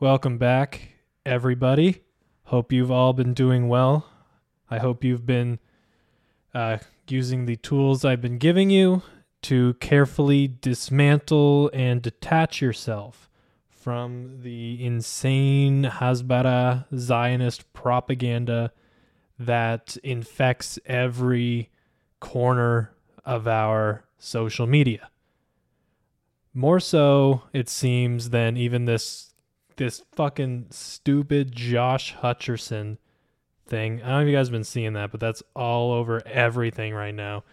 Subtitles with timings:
[0.00, 0.94] Welcome back,
[1.26, 2.00] everybody.
[2.44, 4.06] Hope you've all been doing well.
[4.70, 5.58] I hope you've been
[6.54, 9.02] uh, using the tools I've been giving you
[9.42, 13.28] to carefully dismantle and detach yourself
[13.68, 18.72] from the insane Hasbara Zionist propaganda
[19.38, 21.68] that infects every
[22.20, 22.94] corner
[23.26, 25.10] of our social media.
[26.54, 29.29] More so, it seems, than even this
[29.80, 32.98] this fucking stupid Josh Hutcherson
[33.66, 34.02] thing.
[34.02, 36.92] I don't know if you guys have been seeing that, but that's all over everything
[36.92, 37.44] right now.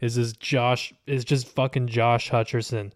[0.00, 2.92] Is this Josh is just fucking Josh Hutcherson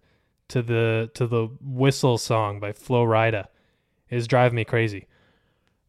[0.49, 3.49] to the to the whistle song by Flo Rida
[4.09, 5.07] is driving me crazy.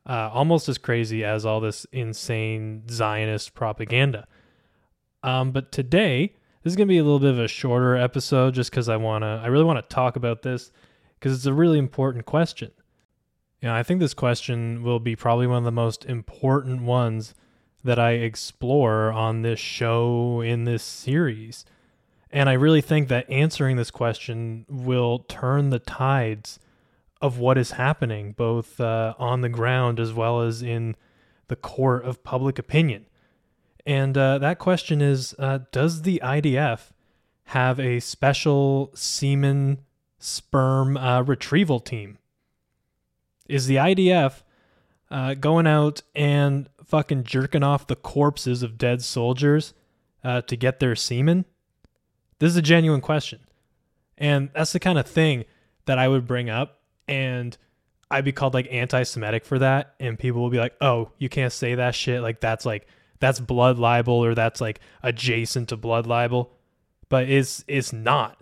[0.05, 4.27] Uh, almost as crazy as all this insane Zionist propaganda.
[5.23, 8.71] Um, but today, this is gonna be a little bit of a shorter episode, just
[8.71, 10.73] because I wanna, I really want to talk about this
[11.17, 12.71] because it's a really important question.
[13.61, 17.33] Know, I think this question will be probably one of the most important ones
[17.83, 21.65] that I explore on this show in this series.
[22.31, 26.59] And I really think that answering this question will turn the tides
[27.21, 30.95] of what is happening, both uh, on the ground as well as in
[31.47, 33.07] the court of public opinion.
[33.85, 36.91] And uh, that question is uh, Does the IDF
[37.45, 39.79] have a special semen
[40.17, 42.19] sperm uh, retrieval team?
[43.49, 44.43] Is the IDF
[45.11, 49.73] uh, going out and fucking jerking off the corpses of dead soldiers
[50.23, 51.45] uh, to get their semen?
[52.39, 53.39] This is a genuine question.
[54.17, 55.45] And that's the kind of thing
[55.85, 56.81] that I would bring up.
[57.07, 57.57] And
[58.11, 59.95] I'd be called like anti Semitic for that.
[59.99, 62.21] And people will be like, oh, you can't say that shit.
[62.21, 62.87] Like, that's like,
[63.19, 66.51] that's blood libel or that's like adjacent to blood libel.
[67.09, 68.41] But it's, it's not.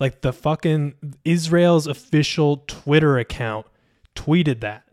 [0.00, 0.94] Like, the fucking
[1.24, 3.66] Israel's official Twitter account
[4.14, 4.84] tweeted that.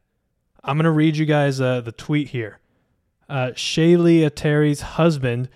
[0.63, 2.59] I'm going to read you guys uh, the tweet here.
[3.27, 5.49] Uh, Shaylee Atary's husband,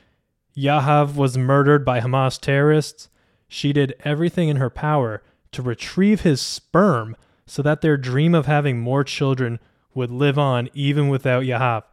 [0.55, 3.10] Yahav, was murdered by Hamas terrorists.
[3.48, 7.15] She did everything in her power to retrieve his sperm
[7.45, 9.60] so that their dream of having more children
[9.93, 11.83] would live on even without Yahav.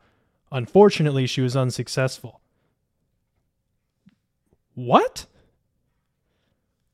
[0.53, 2.41] Unfortunately, she was unsuccessful.
[4.75, 5.27] What?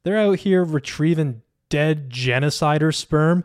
[0.02, 3.44] They're out here retrieving dead genocider sperm?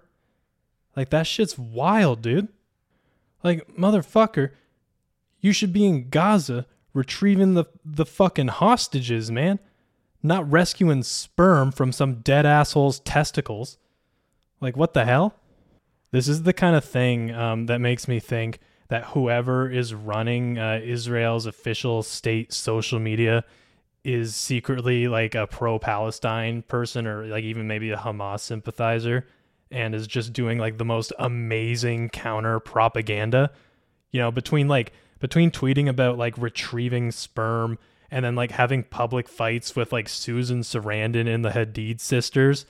[0.96, 2.50] Like that shit's wild, dude.
[3.44, 4.52] Like motherfucker,
[5.40, 9.60] you should be in Gaza retrieving the the fucking hostages, man.
[10.24, 13.78] Not rescuing sperm from some dead asshole's testicles.
[14.60, 15.36] Like what the hell?
[16.12, 18.60] This is the kind of thing um, that makes me think
[18.90, 23.46] that whoever is running uh, Israel's official state social media
[24.04, 29.26] is secretly like a pro-Palestine person or like even maybe a Hamas sympathizer
[29.72, 33.52] and is just doing like the most amazing counter propaganda.
[34.12, 37.78] You know, between like between tweeting about like retrieving sperm
[38.10, 42.66] and then like having public fights with like Susan Sarandon and the Hadid sisters.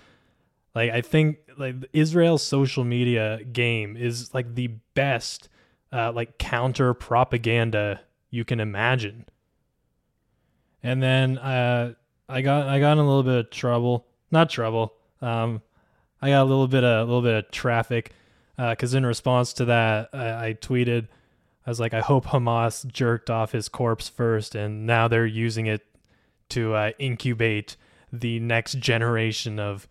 [0.75, 5.49] Like I think like Israel's social media game is like the best
[5.91, 9.25] uh, like counter propaganda you can imagine.
[10.83, 11.93] And then uh,
[12.29, 14.93] I got I got in a little bit of trouble, not trouble.
[15.21, 15.61] Um,
[16.21, 18.13] I got a little bit of a little bit of traffic
[18.57, 21.07] because uh, in response to that, I, I, tweeted,
[21.65, 25.65] I was like, I hope Hamas jerked off his corpse first, and now they're using
[25.65, 25.85] it
[26.49, 27.75] to uh, incubate
[28.11, 29.87] the next generation of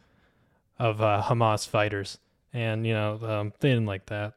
[0.78, 2.18] of uh, Hamas fighters.
[2.52, 4.34] And you know, um, they didn't like that.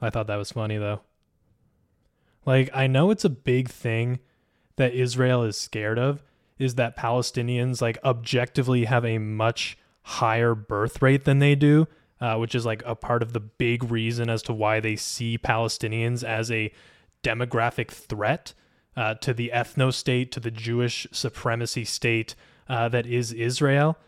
[0.00, 1.00] I thought that was funny though.
[2.44, 4.20] Like, I know it's a big thing
[4.76, 6.22] that Israel is scared of
[6.58, 9.76] is that Palestinians like objectively have a much
[10.08, 11.86] higher birth rate than they do,
[12.18, 15.36] uh, which is like a part of the big reason as to why they see
[15.36, 16.72] Palestinians as a
[17.22, 18.54] demographic threat
[18.96, 22.34] uh, to the ethno state, to the Jewish supremacy state
[22.70, 23.98] uh, that is Israel.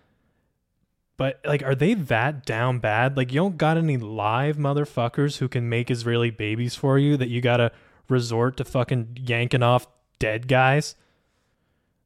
[1.18, 3.18] But like, are they that down bad?
[3.18, 7.28] Like, you don't got any live motherfuckers who can make Israeli babies for you that
[7.28, 7.72] you gotta
[8.08, 9.86] resort to fucking yanking off
[10.18, 10.94] dead guys?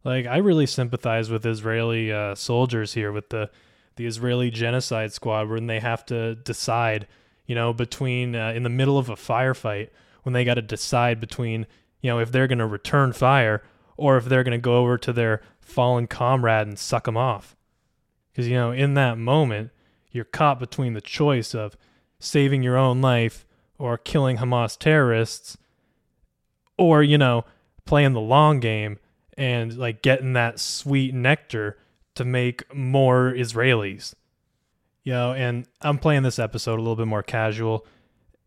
[0.03, 3.51] Like, I really sympathize with Israeli uh, soldiers here with the
[3.97, 7.07] the Israeli genocide squad when they have to decide,
[7.47, 9.91] you know, between uh, in the middle of a firefight
[10.23, 11.67] when they got to decide between,
[12.01, 13.63] you know, if they're going to return fire
[13.97, 17.57] or if they're going to go over to their fallen comrade and suck them off.
[18.33, 19.71] Because, you know, in that moment,
[20.11, 21.77] you're caught between the choice of
[22.19, 23.47] saving your own life
[23.79, 25.57] or killing Hamas terrorists
[26.77, 27.45] or, you know,
[27.85, 28.99] playing the long game
[29.37, 31.77] and like getting that sweet nectar
[32.15, 34.15] to make more Israelis.
[35.03, 37.87] You know, and I'm playing this episode a little bit more casual,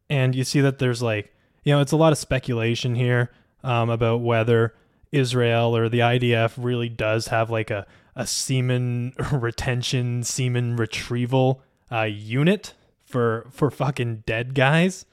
[0.10, 1.34] and you see that there's like,
[1.64, 3.32] you know, it's a lot of speculation here
[3.64, 4.74] um, about whether
[5.12, 7.86] Israel or the IDF really does have like a,
[8.16, 11.62] a semen retention, semen retrieval
[11.92, 12.74] uh, unit
[13.06, 15.06] for for fucking dead guys,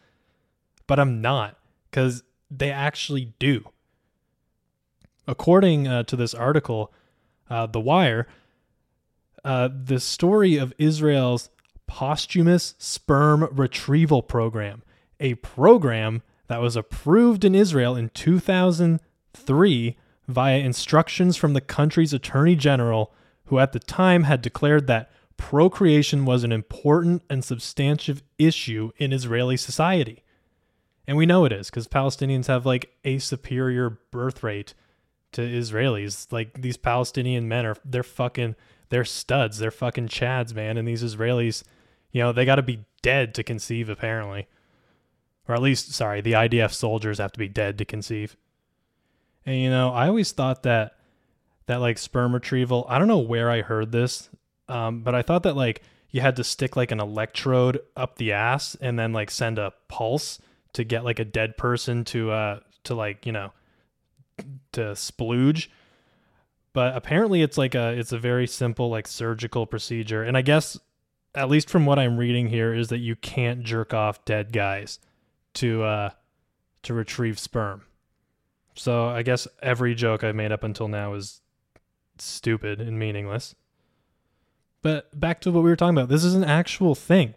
[0.86, 1.58] but I'm not
[1.90, 3.68] because they actually do.
[5.26, 6.92] According uh, to this article,
[7.48, 8.26] uh, The Wire,
[9.44, 11.50] uh, the story of Israel's
[11.86, 14.82] posthumous sperm retrieval program,
[15.20, 19.96] a program that was approved in Israel in 2003
[20.26, 23.12] via instructions from the country's attorney general,
[23.46, 29.12] who at the time had declared that procreation was an important and substantive issue in
[29.12, 30.22] Israeli society.
[31.06, 34.74] And we know it is because Palestinians have like a superior birth rate
[35.32, 36.32] to Israelis.
[36.32, 38.56] Like these Palestinian men are they're fucking
[38.88, 39.58] they're studs.
[39.58, 40.76] They're fucking chads, man.
[40.76, 41.64] And these Israelis,
[42.12, 44.46] you know, they got to be dead to conceive apparently.
[45.48, 48.36] Or at least sorry, the IDF soldiers have to be dead to conceive.
[49.44, 50.96] And you know, I always thought that
[51.66, 54.30] that like sperm retrieval, I don't know where I heard this,
[54.68, 58.32] um, but I thought that like you had to stick like an electrode up the
[58.32, 60.38] ass and then like send a pulse
[60.72, 63.52] to get like a dead person to uh to like, you know,
[64.72, 65.68] to splooge.
[66.74, 70.22] But apparently it's like a it's a very simple like surgical procedure.
[70.22, 70.78] And I guess
[71.34, 74.98] at least from what I'm reading here is that you can't jerk off dead guys
[75.54, 76.10] to uh
[76.82, 77.82] to retrieve sperm.
[78.74, 81.40] So I guess every joke I've made up until now is
[82.18, 83.54] stupid and meaningless.
[84.82, 86.08] But back to what we were talking about.
[86.08, 87.34] This is an actual thing.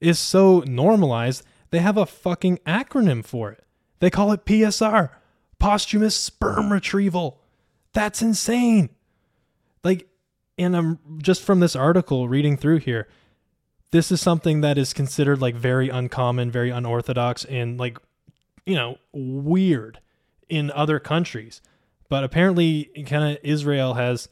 [0.00, 3.64] It's so normalized, they have a fucking acronym for it.
[4.00, 5.10] They call it PSR,
[5.58, 7.40] posthumous sperm retrieval.
[7.96, 8.90] That's insane.
[9.82, 10.06] Like,
[10.58, 13.08] and I'm just from this article reading through here,
[13.90, 17.96] this is something that is considered like very uncommon, very unorthodox, and like,
[18.66, 20.00] you know, weird
[20.50, 21.62] in other countries.
[22.10, 24.28] But apparently, kind of Israel has,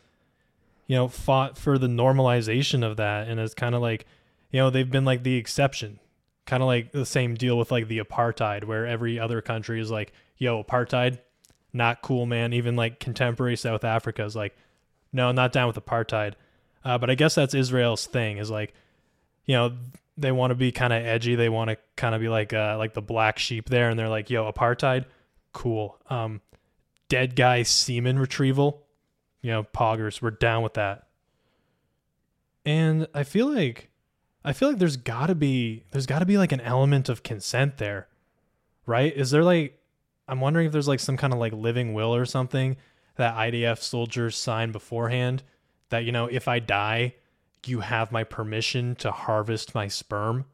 [0.86, 4.04] you know, fought for the normalization of that and it's kind of like,
[4.50, 6.00] you know, they've been like the exception.
[6.44, 9.90] Kind of like the same deal with like the apartheid, where every other country is
[9.90, 11.20] like, yo, apartheid,
[11.74, 12.52] not cool, man.
[12.52, 14.56] Even like contemporary South Africa is like,
[15.12, 16.34] no, not down with apartheid.
[16.84, 18.74] Uh, but I guess that's Israel's thing is like,
[19.44, 19.76] you know,
[20.16, 21.34] they want to be kind of edgy.
[21.34, 23.88] They want to kind of be like, uh, like the black sheep there.
[23.88, 25.06] And they're like, yo, apartheid,
[25.52, 25.98] cool.
[26.08, 26.40] Um,
[27.08, 28.82] dead guy semen retrieval,
[29.42, 31.08] you know, poggers, we're down with that.
[32.64, 33.90] And I feel like
[34.44, 37.22] I feel like there's got to be there's got to be like an element of
[37.22, 38.08] consent there.
[38.86, 39.14] Right?
[39.14, 39.78] Is there like
[40.28, 42.76] I'm wondering if there's like some kind of like living will or something
[43.16, 45.42] that IDF soldiers sign beforehand
[45.90, 47.14] that you know, if I die,
[47.66, 50.46] you have my permission to harvest my sperm.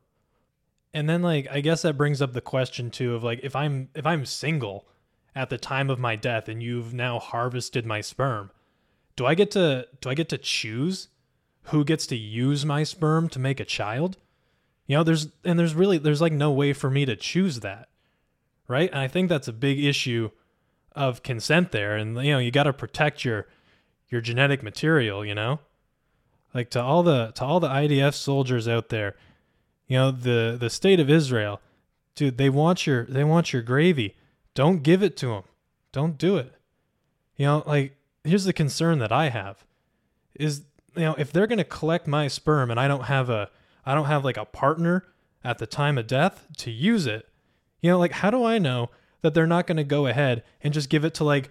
[0.93, 3.89] And then like I guess that brings up the question too of like if I'm
[3.95, 4.87] if I'm single
[5.35, 8.51] at the time of my death and you've now harvested my sperm,
[9.17, 11.09] do I get to do I get to choose
[11.65, 14.17] who gets to use my sperm to make a child?
[14.87, 17.90] You know, there's and there's really there's like no way for me to choose that.
[18.71, 18.89] Right?
[18.89, 20.31] And I think that's a big issue
[20.93, 23.47] of consent there and you know, you got to protect your
[24.09, 25.59] your genetic material, you know?
[26.55, 29.17] Like to all the to all the IDF soldiers out there,
[29.89, 31.61] you know, the the state of Israel,
[32.15, 34.17] dude, they want your they want your gravy.
[34.55, 35.43] Don't give it to them.
[35.91, 36.53] Don't do it.
[37.37, 39.65] You know, like here's the concern that I have
[40.35, 40.63] is
[40.95, 43.51] you know, if they're going to collect my sperm and I don't have a
[43.85, 45.07] I don't have like a partner
[45.43, 47.29] at the time of death to use it,
[47.81, 48.91] you know, like how do I know
[49.23, 51.51] that they're not going to go ahead and just give it to like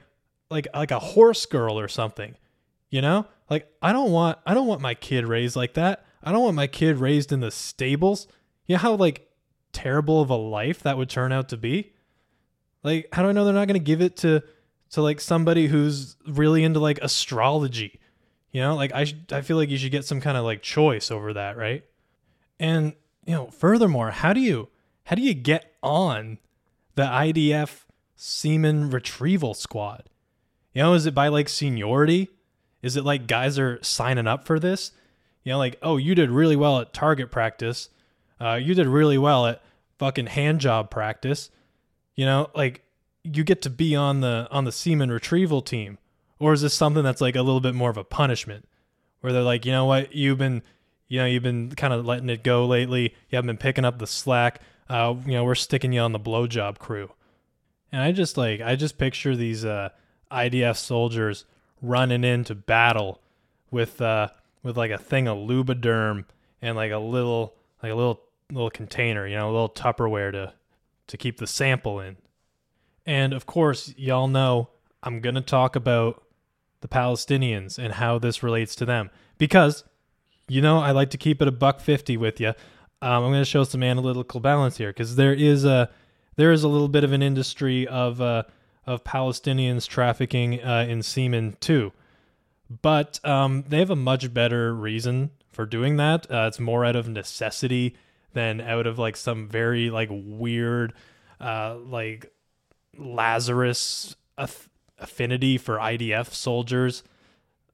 [0.50, 2.36] like like a horse girl or something?
[2.90, 3.26] You know?
[3.50, 6.06] Like I don't want I don't want my kid raised like that.
[6.24, 8.28] I don't want my kid raised in the stables.
[8.66, 9.28] You know how like
[9.72, 11.94] terrible of a life that would turn out to be?
[12.84, 14.42] Like how do I know they're not going to give it to
[14.92, 18.00] to like somebody who's really into like astrology?
[18.52, 20.62] You know, like I sh- I feel like you should get some kind of like
[20.62, 21.84] choice over that, right?
[22.60, 22.94] And
[23.26, 24.70] you know, furthermore, how do you
[25.10, 26.38] how do you get on
[26.94, 27.86] the IDF
[28.16, 30.04] semen retrieval squad?
[30.72, 32.30] You know, is it by like seniority?
[32.84, 34.92] Is it like guys are signing up for this?
[35.44, 37.90] You know, like, oh, you did really well at target practice.
[38.40, 39.64] Uh, you did really well at
[39.98, 41.50] fucking hand job practice.
[42.14, 42.84] You know, like
[43.24, 45.98] you get to be on the on the semen retrieval team,
[46.38, 48.68] or is this something that's like a little bit more of a punishment,
[49.22, 50.62] where they're like, you know what, you've been,
[51.08, 53.16] you know, you've been kind of letting it go lately.
[53.32, 54.62] You haven't been picking up the slack.
[54.90, 57.12] Uh, you know, we're sticking you on the blowjob crew.
[57.92, 59.90] And I just like I just picture these uh,
[60.32, 61.46] IDF soldiers
[61.82, 63.22] running into battle
[63.72, 64.28] with uh
[64.64, 66.26] with like a thing of lubriderm
[66.62, 70.54] and like a little like a little little container, you know, a little Tupperware to
[71.08, 72.18] to keep the sample in.
[73.06, 74.70] And of course, y'all know
[75.02, 76.24] I'm to talk about
[76.82, 79.84] the Palestinians and how this relates to them because
[80.48, 82.54] you know I like to keep it a buck 50 with you.
[83.02, 85.90] Um, I'm going to show some analytical balance here because there is a
[86.36, 88.44] there is a little bit of an industry of uh,
[88.86, 91.94] of Palestinians trafficking uh, in semen too,
[92.82, 96.30] but um, they have a much better reason for doing that.
[96.30, 97.96] Uh, it's more out of necessity
[98.34, 100.94] than out of like some very like weird
[101.40, 102.32] uh, like
[102.98, 107.04] Lazarus aff- affinity for IDF soldiers.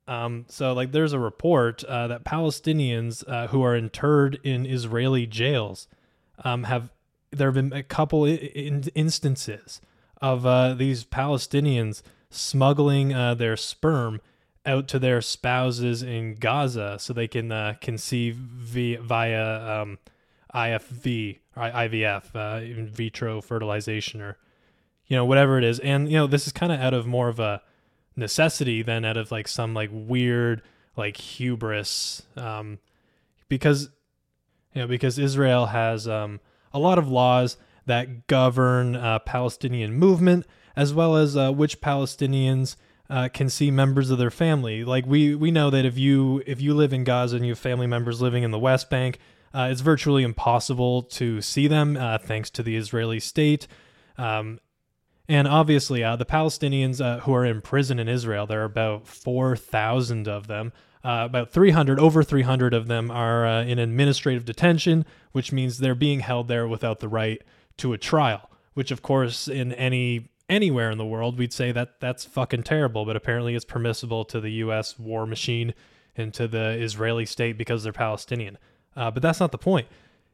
[0.07, 5.25] Um, so like there's a report uh, that Palestinians uh, who are interred in Israeli
[5.25, 5.87] jails
[6.43, 6.91] um, have
[7.31, 9.81] there have been a couple I- in- instances
[10.21, 14.21] of uh, these Palestinians smuggling uh, their sperm
[14.65, 19.99] out to their spouses in Gaza so they can uh, conceive via, via um,
[20.53, 24.37] IFV or IVF, uh, in vitro fertilization, or
[25.07, 25.79] you know whatever it is.
[25.79, 27.61] And you know this is kind of out of more of a
[28.15, 30.61] necessity than out of like some like weird
[30.97, 32.79] like hubris, um,
[33.49, 33.89] because
[34.73, 36.39] you know because Israel has um,
[36.73, 40.45] a lot of laws that govern uh, Palestinian movement
[40.75, 42.75] as well as uh, which Palestinians
[43.09, 44.83] uh, can see members of their family.
[44.83, 47.59] Like we we know that if you if you live in Gaza and you have
[47.59, 49.19] family members living in the West Bank,
[49.53, 53.67] uh, it's virtually impossible to see them uh, thanks to the Israeli state.
[54.17, 54.59] Um,
[55.27, 59.07] and obviously, uh, the Palestinians uh, who are in prison in Israel, there are about
[59.07, 60.71] 4,000 of them.
[61.03, 65.95] Uh, about 300, over 300 of them are uh, in administrative detention, which means they're
[65.95, 67.41] being held there without the right
[67.77, 68.49] to a trial.
[68.73, 73.05] Which, of course, in any anywhere in the world, we'd say that that's fucking terrible.
[73.05, 74.99] But apparently, it's permissible to the U.S.
[74.99, 75.73] war machine
[76.15, 78.57] and to the Israeli state because they're Palestinian.
[78.95, 79.87] Uh, but that's not the point.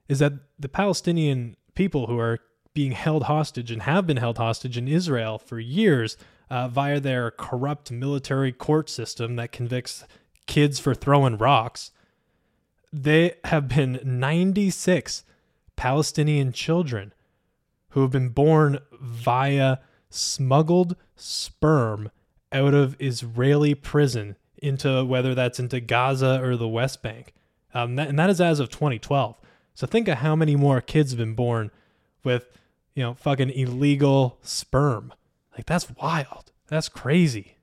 [0.07, 2.39] Is that the Palestinian people who are
[2.73, 6.17] being held hostage and have been held hostage in Israel for years
[6.49, 10.03] uh, via their corrupt military court system that convicts
[10.47, 11.91] kids for throwing rocks.
[12.91, 15.23] They have been 96
[15.75, 17.13] Palestinian children
[17.89, 19.77] who have been born via
[20.09, 22.11] smuggled sperm
[22.51, 27.33] out of Israeli prison into whether that's into Gaza or the West Bank.
[27.73, 29.39] Um, that, and that is as of 2012.
[29.73, 31.71] So think of how many more kids have been born
[32.23, 32.47] with,
[32.93, 35.13] you know, fucking illegal sperm.
[35.55, 36.51] Like that's wild.
[36.67, 37.57] That's crazy.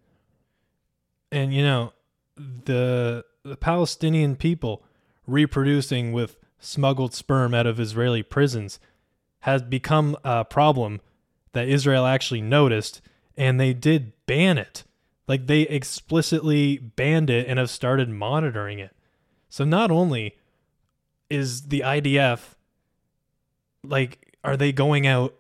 [1.31, 1.93] And you know,
[2.37, 4.85] the the Palestinian people
[5.27, 8.79] reproducing with smuggled sperm out of Israeli prisons
[9.41, 11.01] has become a problem
[11.53, 13.01] that Israel actually noticed
[13.37, 14.85] and they did ban it.
[15.27, 18.95] Like they explicitly banned it and have started monitoring it.
[19.49, 20.37] So not only
[21.31, 22.55] is the IDF
[23.85, 25.35] like are they going out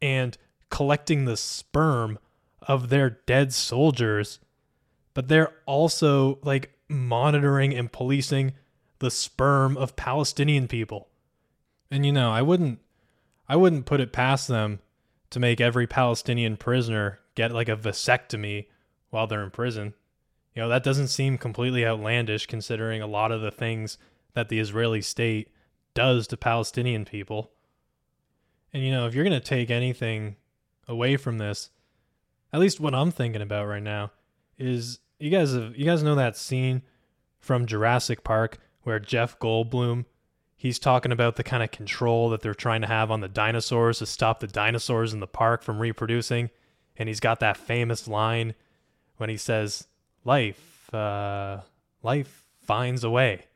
[0.00, 0.36] and
[0.70, 2.18] collecting the sperm
[2.62, 4.38] of their dead soldiers,
[5.14, 8.52] but they're also like monitoring and policing
[8.98, 11.08] the sperm of Palestinian people.
[11.90, 12.78] And you know, I wouldn't
[13.48, 14.80] I wouldn't put it past them
[15.30, 18.66] to make every Palestinian prisoner get like a vasectomy
[19.10, 19.94] while they're in prison.
[20.54, 23.98] You know, that doesn't seem completely outlandish considering a lot of the things
[24.34, 25.48] that the Israeli state
[25.94, 27.50] does to Palestinian people.
[28.72, 30.36] And, you know, if you're going to take anything
[30.88, 31.70] away from this,
[32.52, 34.12] at least what I'm thinking about right now
[34.58, 36.82] is you guys have, you guys know that scene
[37.38, 40.04] from Jurassic Park where Jeff Goldblum
[40.62, 43.98] he's talking about the kind of control that they're trying to have on the dinosaurs
[43.98, 46.50] to stop the dinosaurs in the park from reproducing
[46.96, 48.54] and he's got that famous line
[49.16, 49.88] when he says
[50.24, 51.60] life uh,
[52.02, 53.46] life finds a way.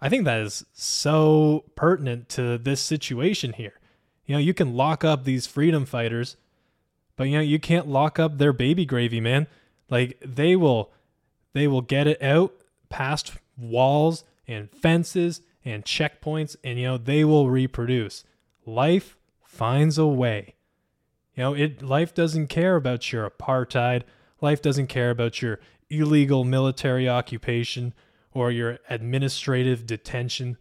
[0.00, 3.79] I think that is so pertinent to this situation here.
[4.30, 6.36] You know, you can lock up these freedom fighters,
[7.16, 9.48] but you know, you can't lock up their baby gravy, man.
[9.88, 10.92] Like they will
[11.52, 12.54] they will get it out
[12.88, 18.22] past walls and fences and checkpoints and you know, they will reproduce.
[18.64, 20.54] Life finds a way.
[21.34, 24.04] You know, it life doesn't care about your apartheid
[24.40, 25.58] Life doesn't care about your
[25.88, 27.94] illegal military occupation
[28.32, 30.56] or your administrative detention.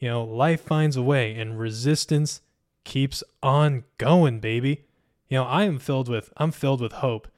[0.00, 2.40] You know, life finds a way and resistance
[2.84, 4.84] keeps on going, baby.
[5.28, 7.28] You know, I am filled with I'm filled with hope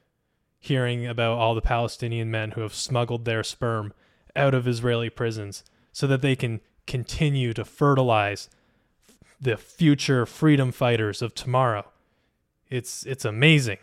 [0.59, 3.93] hearing about all the Palestinian men who have smuggled their sperm
[4.35, 8.49] out of Israeli prisons so that they can continue to fertilize
[9.39, 11.85] the future freedom fighters of tomorrow.
[12.69, 13.79] It's it's amazing.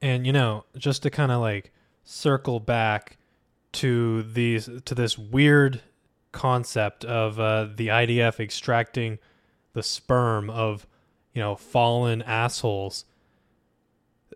[0.00, 1.72] And you know, just to kind of like
[2.04, 3.16] circle back
[3.72, 5.82] to these to this weird
[6.32, 9.18] concept of uh, the IDF extracting
[9.72, 10.86] the sperm of
[11.34, 13.04] you know fallen assholes.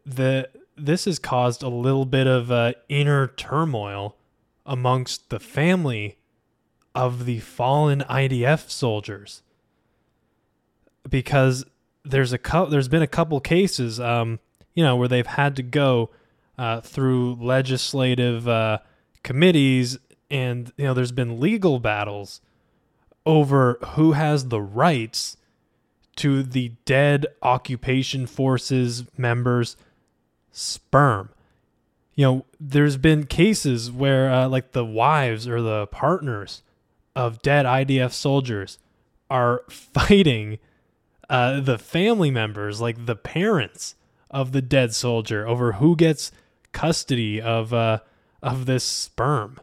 [0.05, 4.17] The this has caused a little bit of uh, inner turmoil
[4.65, 6.19] amongst the family
[6.95, 9.43] of the fallen IDF soldiers
[11.09, 11.65] because
[12.05, 14.39] there's a co- there's been a couple cases um,
[14.75, 16.11] you know where they've had to go
[16.59, 18.79] uh, through legislative uh,
[19.23, 19.99] committees
[20.31, 22.41] and you know there's been legal battles
[23.25, 25.37] over who has the rights
[26.17, 29.77] to the dead occupation forces members
[30.51, 31.31] sperm.
[32.15, 36.63] You know there's been cases where uh, like the wives or the partners
[37.15, 38.79] of dead idf soldiers
[39.31, 40.59] are fighting
[41.29, 43.95] uh, the family members like the parents
[44.31, 46.33] of the dead soldier over who gets
[46.73, 47.99] custody of uh,
[48.43, 49.61] of this sperm.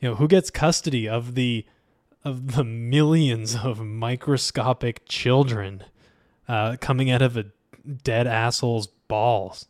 [0.00, 1.64] You know who gets custody of the
[2.24, 5.84] of the millions of microscopic children
[6.48, 7.46] uh, coming out of a
[8.02, 9.66] dead asshole's balls.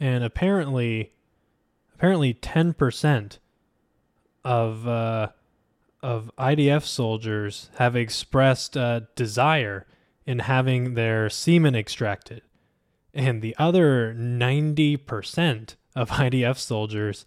[0.00, 1.12] And apparently
[1.94, 3.38] apparently 10%
[4.44, 5.28] of uh,
[6.02, 9.86] of IDF soldiers have expressed a desire
[10.26, 12.42] in having their semen extracted.
[13.12, 17.26] And the other 90% of IDF soldiers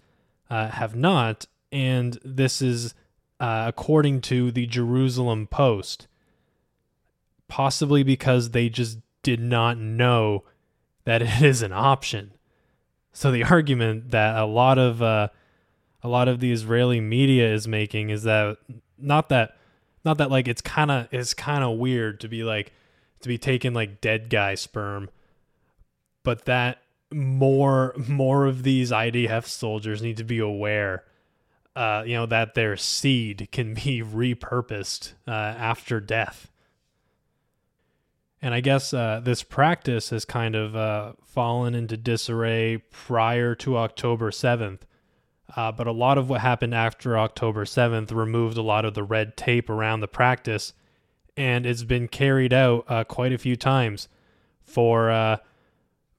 [0.49, 1.47] uh, have not.
[1.71, 2.93] And this is
[3.41, 6.05] uh, according to the Jerusalem Post,
[7.47, 10.43] possibly because they just did not know
[11.05, 12.33] that it is an option.
[13.11, 15.29] So the argument that a lot of uh,
[16.03, 18.57] a lot of the Israeli media is making is that
[18.99, 19.57] not that
[20.05, 22.71] not that like it's kind of it's kind of weird to be like
[23.21, 25.09] to be taking like dead guy sperm,
[26.23, 31.03] but that more more of these IDF soldiers need to be aware
[31.75, 36.49] uh, you know, that their seed can be repurposed uh, after death.
[38.41, 43.77] And I guess uh, this practice has kind of uh, fallen into disarray prior to
[43.77, 44.79] October 7th.
[45.55, 49.03] Uh, but a lot of what happened after October 7th removed a lot of the
[49.03, 50.73] red tape around the practice,
[51.35, 54.07] and it's been carried out uh, quite a few times
[54.63, 55.39] for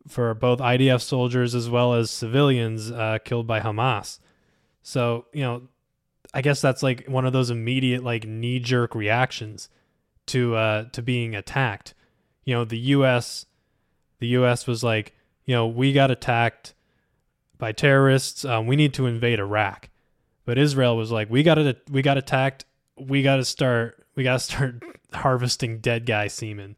[0.07, 2.93] for both IDF soldiers as well as civilians
[3.25, 4.19] killed by Hamas.
[4.83, 5.63] So, you know,
[6.35, 9.69] I guess that's like one of those immediate like knee jerk reactions
[10.27, 11.95] to uh to being attacked.
[12.45, 13.47] You know, the US
[14.19, 15.15] the US was like,
[15.45, 16.75] you know, we got attacked
[17.59, 18.45] by terrorists.
[18.45, 19.89] Um, we need to invade Iraq.
[20.45, 22.65] But Israel was like, we got it we got attacked.
[22.99, 26.77] We got to start we got to start harvesting dead guy semen.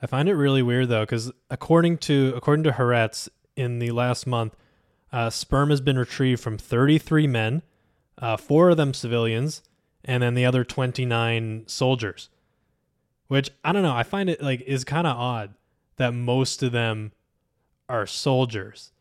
[0.00, 4.26] I find it really weird though cuz according to according to Haaretz in the last
[4.26, 4.54] month
[5.12, 7.62] uh, sperm has been retrieved from 33 men,
[8.18, 9.62] uh, four of them civilians,
[10.04, 12.28] and then the other 29 soldiers.
[13.28, 13.94] Which I don't know.
[13.94, 15.54] I find it like is kind of odd
[15.96, 17.12] that most of them
[17.88, 18.92] are soldiers.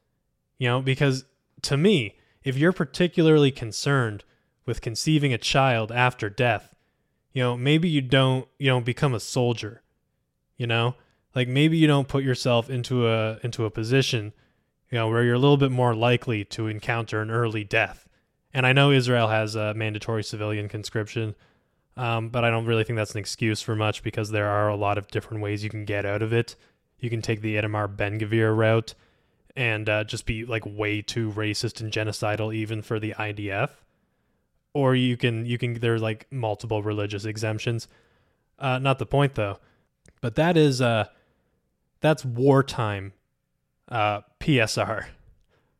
[0.58, 1.26] You know, because
[1.63, 4.24] to me, if you're particularly concerned
[4.65, 6.76] with conceiving a child after death,
[7.32, 9.82] you know, maybe you don't you don't become a soldier.
[10.58, 10.96] You know,
[11.36, 14.34] like maybe you don't put yourself into a into a position
[14.91, 18.08] you know, where you're a little bit more likely to encounter an early death.
[18.54, 21.36] And I know Israel has a mandatory civilian conscription,
[21.97, 24.76] um, but I don't really think that's an excuse for much because there are a
[24.76, 26.56] lot of different ways you can get out of it.
[27.00, 28.93] You can take the Itamar Ben Gvir route
[29.56, 33.71] and uh, just be like way too racist and genocidal even for the IDF,
[34.73, 37.88] or you can you can there's like multiple religious exemptions.
[38.60, 39.58] Uh, not the point though,
[40.21, 41.06] but that is uh,
[42.00, 43.13] that's wartime
[43.89, 45.06] uh, PSR,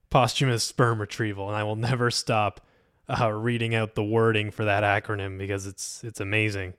[0.10, 2.62] posthumous sperm retrieval, and I will never stop
[3.10, 6.74] uh, reading out the wording for that acronym because it's it's amazing.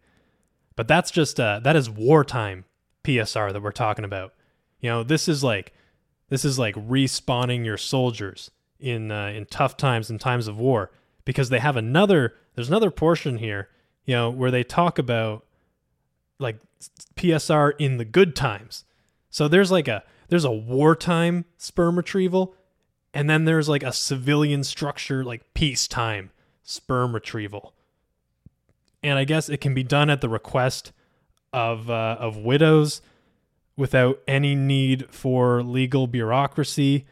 [0.76, 2.64] But that's just uh, that is wartime
[3.04, 4.34] PSR that we're talking about.
[4.80, 5.72] You know, this is like
[6.28, 10.90] this is like respawning your soldiers in uh, in tough times and times of war
[11.24, 13.68] because they have another there's another portion here,
[14.04, 15.44] you know, where they talk about
[16.38, 16.58] like
[17.16, 18.84] PSR in the good times.
[19.30, 22.54] So there's like a there's a wartime sperm retrieval,
[23.12, 26.30] and then there's like a civilian structure, like peacetime
[26.62, 27.74] sperm retrieval.
[29.02, 30.92] And I guess it can be done at the request
[31.52, 33.00] of uh, of widows
[33.76, 37.06] without any need for legal bureaucracy,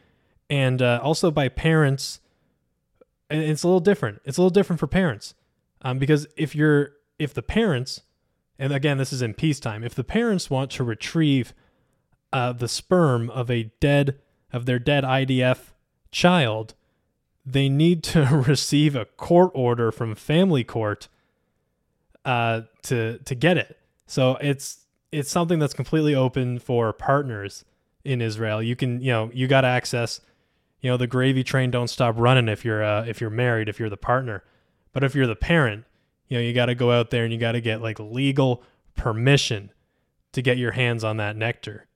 [0.49, 2.19] and uh, also by parents.
[3.29, 4.21] It's a little different.
[4.23, 5.33] It's a little different for parents,
[5.81, 8.01] um, because if you're if the parents,
[8.59, 11.53] and again this is in peacetime, if the parents want to retrieve
[12.33, 14.19] uh, the sperm of a dead
[14.51, 15.71] of their dead IDF
[16.11, 16.73] child,
[17.45, 21.07] they need to receive a court order from family court
[22.25, 23.79] uh, to to get it.
[24.05, 27.65] So it's it's something that's completely open for partners
[28.03, 28.61] in Israel.
[28.61, 30.21] You can you know you got access.
[30.81, 33.79] You know the gravy train don't stop running if you're uh, if you're married if
[33.79, 34.43] you're the partner,
[34.93, 35.85] but if you're the parent,
[36.27, 38.63] you know you got to go out there and you got to get like legal
[38.95, 39.71] permission
[40.33, 41.87] to get your hands on that nectar.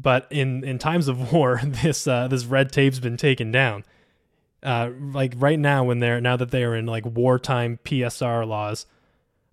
[0.00, 3.84] But in in times of war, this uh, this red tape's been taken down.
[4.62, 8.86] Uh, like right now, when they're now that they are in like wartime PSR laws,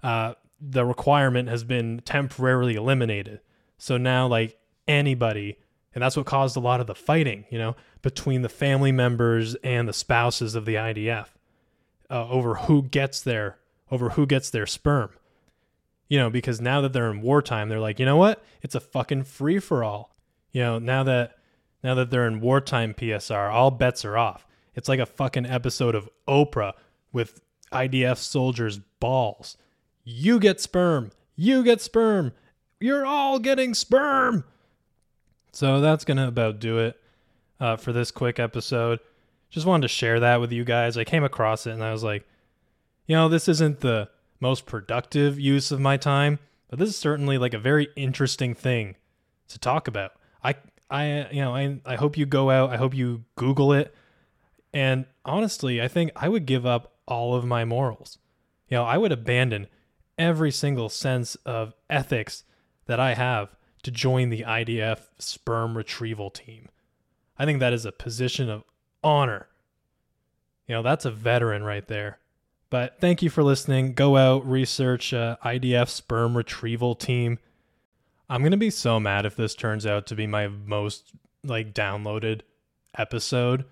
[0.04, 3.40] uh, the requirement has been temporarily eliminated.
[3.78, 5.58] So now, like anybody,
[5.94, 9.56] and that's what caused a lot of the fighting, you know, between the family members
[9.56, 11.28] and the spouses of the IDF
[12.10, 13.58] uh, over who gets their
[13.92, 15.10] over who gets their sperm.
[16.08, 18.44] You know, because now that they're in wartime, they're like, you know what?
[18.62, 20.15] It's a fucking free for all.
[20.56, 21.36] You know, now that
[21.84, 24.48] now that they're in wartime PSR, all bets are off.
[24.74, 26.72] It's like a fucking episode of Oprah
[27.12, 27.42] with
[27.74, 29.58] IDF soldiers' balls.
[30.06, 31.12] You get sperm.
[31.36, 32.32] You get sperm.
[32.80, 34.46] You're all getting sperm.
[35.52, 37.02] So that's going to about do it
[37.60, 39.02] uh, for this quick episode.
[39.50, 40.98] Just wanted to share that with you guys.
[40.98, 42.26] I came across it and I was like,
[43.08, 46.40] you know, this isn't the most productive use of my time,
[46.70, 48.96] but this is certainly like a very interesting thing
[49.50, 50.14] to talk about.
[50.46, 50.56] I
[50.90, 53.94] I you know, I I hope you go out, I hope you google it.
[54.74, 58.18] And honestly, I think I would give up all of my morals.
[58.68, 59.68] You know, I would abandon
[60.18, 62.44] every single sense of ethics
[62.86, 66.70] that I have to join the IDF sperm retrieval team.
[67.38, 68.64] I think that is a position of
[69.04, 69.48] honor.
[70.68, 72.20] You know, that's a veteran right there.
[72.70, 73.94] But thank you for listening.
[73.94, 77.40] Go out, research uh, IDF sperm retrieval team.
[78.30, 81.12] I'm to be so mad if this turns out to be my most
[81.44, 82.42] like downloaded
[82.98, 83.66] episode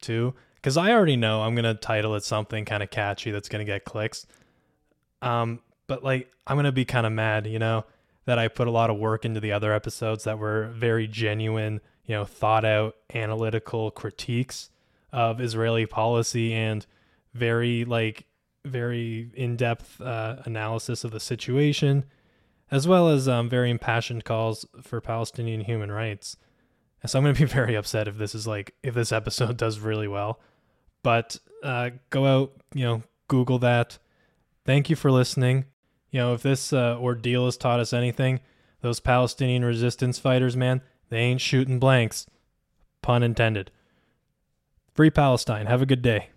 [0.00, 3.70] too cuz I already know I'm to title it something kind of catchy that's to
[3.70, 4.26] get clicks.
[5.22, 7.84] Um but like I'm gonna be kind of mad, you know,
[8.26, 11.80] that I put a lot of work into the other episodes that were very genuine,
[12.04, 14.70] you know, thought out analytical critiques
[15.12, 16.86] of Israeli policy and
[17.34, 18.26] very like
[18.64, 22.04] very in-depth uh, analysis of the situation,
[22.70, 26.36] as well as um, very impassioned calls for Palestinian human rights.
[27.06, 29.80] So I'm going to be very upset if this is like if this episode does
[29.80, 30.40] really well.
[31.02, 33.98] But uh, go out, you know, Google that.
[34.64, 35.64] Thank you for listening
[36.10, 38.40] you know, if this uh, ordeal has taught us anything,
[38.80, 42.26] those Palestinian resistance fighters, man, they ain't shooting blanks.
[43.02, 43.70] Pun intended.
[44.92, 45.66] Free Palestine.
[45.66, 46.30] Have a good day.